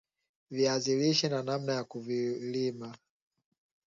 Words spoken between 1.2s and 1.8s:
na namna